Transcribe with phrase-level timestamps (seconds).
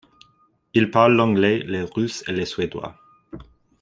[0.73, 2.95] Il parle l'anglais, le russe et le suédois.